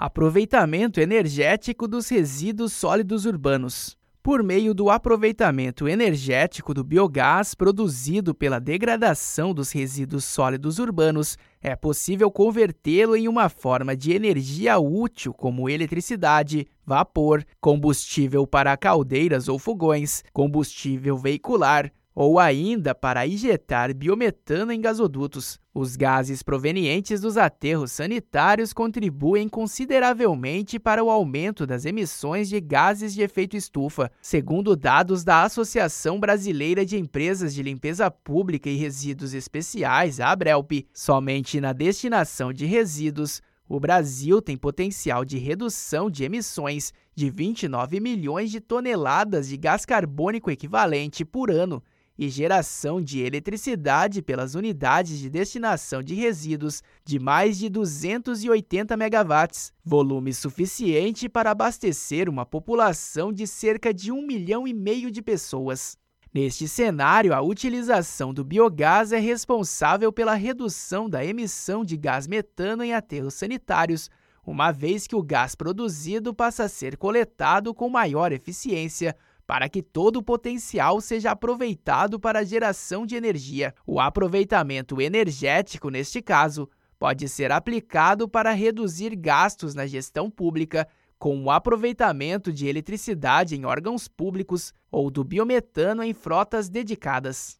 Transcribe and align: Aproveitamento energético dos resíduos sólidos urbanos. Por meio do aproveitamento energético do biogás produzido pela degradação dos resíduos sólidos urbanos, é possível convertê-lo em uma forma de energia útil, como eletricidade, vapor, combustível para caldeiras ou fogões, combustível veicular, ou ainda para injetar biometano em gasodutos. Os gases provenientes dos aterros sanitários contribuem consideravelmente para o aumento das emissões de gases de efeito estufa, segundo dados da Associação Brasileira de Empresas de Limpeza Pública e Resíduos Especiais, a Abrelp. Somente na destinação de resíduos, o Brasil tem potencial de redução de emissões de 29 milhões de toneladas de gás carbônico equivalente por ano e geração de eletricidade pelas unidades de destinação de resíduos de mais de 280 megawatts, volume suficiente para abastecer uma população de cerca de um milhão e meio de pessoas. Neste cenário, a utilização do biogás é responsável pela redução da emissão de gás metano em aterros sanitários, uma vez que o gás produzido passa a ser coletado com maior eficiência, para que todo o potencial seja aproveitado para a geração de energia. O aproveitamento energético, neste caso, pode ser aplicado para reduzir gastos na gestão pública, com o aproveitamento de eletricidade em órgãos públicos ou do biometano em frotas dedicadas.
Aproveitamento 0.00 1.00
energético 1.00 1.88
dos 1.88 2.08
resíduos 2.08 2.72
sólidos 2.72 3.26
urbanos. 3.26 3.98
Por 4.22 4.44
meio 4.44 4.72
do 4.72 4.90
aproveitamento 4.90 5.88
energético 5.88 6.72
do 6.72 6.84
biogás 6.84 7.52
produzido 7.52 8.32
pela 8.32 8.60
degradação 8.60 9.52
dos 9.52 9.72
resíduos 9.72 10.24
sólidos 10.24 10.78
urbanos, 10.78 11.36
é 11.60 11.74
possível 11.74 12.30
convertê-lo 12.30 13.16
em 13.16 13.26
uma 13.26 13.48
forma 13.48 13.96
de 13.96 14.12
energia 14.12 14.78
útil, 14.78 15.34
como 15.34 15.68
eletricidade, 15.68 16.68
vapor, 16.86 17.44
combustível 17.60 18.46
para 18.46 18.76
caldeiras 18.76 19.48
ou 19.48 19.58
fogões, 19.58 20.22
combustível 20.32 21.18
veicular, 21.18 21.90
ou 22.20 22.40
ainda 22.40 22.96
para 22.96 23.28
injetar 23.28 23.94
biometano 23.94 24.72
em 24.72 24.80
gasodutos. 24.80 25.60
Os 25.72 25.94
gases 25.94 26.42
provenientes 26.42 27.20
dos 27.20 27.36
aterros 27.36 27.92
sanitários 27.92 28.72
contribuem 28.72 29.48
consideravelmente 29.48 30.80
para 30.80 31.04
o 31.04 31.10
aumento 31.10 31.64
das 31.64 31.84
emissões 31.84 32.48
de 32.48 32.60
gases 32.60 33.14
de 33.14 33.22
efeito 33.22 33.56
estufa, 33.56 34.10
segundo 34.20 34.74
dados 34.74 35.22
da 35.22 35.44
Associação 35.44 36.18
Brasileira 36.18 36.84
de 36.84 36.98
Empresas 36.98 37.54
de 37.54 37.62
Limpeza 37.62 38.10
Pública 38.10 38.68
e 38.68 38.74
Resíduos 38.74 39.32
Especiais, 39.32 40.18
a 40.18 40.32
Abrelp. 40.32 40.72
Somente 40.92 41.60
na 41.60 41.72
destinação 41.72 42.52
de 42.52 42.66
resíduos, 42.66 43.40
o 43.68 43.78
Brasil 43.78 44.42
tem 44.42 44.56
potencial 44.56 45.24
de 45.24 45.38
redução 45.38 46.10
de 46.10 46.24
emissões 46.24 46.92
de 47.14 47.30
29 47.30 48.00
milhões 48.00 48.50
de 48.50 48.60
toneladas 48.60 49.46
de 49.46 49.56
gás 49.56 49.86
carbônico 49.86 50.50
equivalente 50.50 51.24
por 51.24 51.48
ano 51.48 51.80
e 52.18 52.28
geração 52.28 53.00
de 53.00 53.20
eletricidade 53.20 54.20
pelas 54.20 54.56
unidades 54.56 55.18
de 55.20 55.30
destinação 55.30 56.02
de 56.02 56.14
resíduos 56.14 56.82
de 57.04 57.18
mais 57.20 57.56
de 57.56 57.68
280 57.68 58.96
megawatts, 58.96 59.72
volume 59.84 60.34
suficiente 60.34 61.28
para 61.28 61.52
abastecer 61.52 62.28
uma 62.28 62.44
população 62.44 63.32
de 63.32 63.46
cerca 63.46 63.94
de 63.94 64.10
um 64.10 64.26
milhão 64.26 64.66
e 64.66 64.74
meio 64.74 65.12
de 65.12 65.22
pessoas. 65.22 65.96
Neste 66.34 66.68
cenário, 66.68 67.32
a 67.32 67.40
utilização 67.40 68.34
do 68.34 68.44
biogás 68.44 69.12
é 69.12 69.18
responsável 69.18 70.12
pela 70.12 70.34
redução 70.34 71.08
da 71.08 71.24
emissão 71.24 71.84
de 71.84 71.96
gás 71.96 72.26
metano 72.26 72.82
em 72.82 72.92
aterros 72.92 73.34
sanitários, 73.34 74.10
uma 74.44 74.72
vez 74.72 75.06
que 75.06 75.14
o 75.14 75.22
gás 75.22 75.54
produzido 75.54 76.34
passa 76.34 76.64
a 76.64 76.68
ser 76.68 76.96
coletado 76.96 77.72
com 77.72 77.88
maior 77.88 78.32
eficiência, 78.32 79.16
para 79.48 79.66
que 79.66 79.82
todo 79.82 80.16
o 80.16 80.22
potencial 80.22 81.00
seja 81.00 81.30
aproveitado 81.30 82.20
para 82.20 82.40
a 82.40 82.44
geração 82.44 83.06
de 83.06 83.16
energia. 83.16 83.74
O 83.86 83.98
aproveitamento 83.98 85.00
energético, 85.00 85.88
neste 85.88 86.20
caso, 86.20 86.68
pode 86.98 87.26
ser 87.30 87.50
aplicado 87.50 88.28
para 88.28 88.52
reduzir 88.52 89.16
gastos 89.16 89.74
na 89.74 89.86
gestão 89.86 90.30
pública, 90.30 90.86
com 91.18 91.42
o 91.42 91.50
aproveitamento 91.50 92.52
de 92.52 92.68
eletricidade 92.68 93.56
em 93.56 93.64
órgãos 93.64 94.06
públicos 94.06 94.74
ou 94.90 95.10
do 95.10 95.24
biometano 95.24 96.02
em 96.02 96.12
frotas 96.12 96.68
dedicadas. 96.68 97.58